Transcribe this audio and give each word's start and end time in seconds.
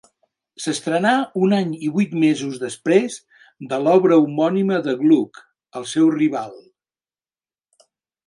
S'estrenà 0.63 1.09
un 1.47 1.51
any 1.57 1.73
i 1.87 1.89
vuit 1.97 2.13
mesos 2.23 2.55
després 2.63 3.19
de 3.73 3.79
l'obra 3.87 4.17
homònima 4.23 4.79
de 4.87 4.97
Gluck, 5.03 5.43
el 5.81 5.85
seu 5.95 6.11
rival. 6.17 6.57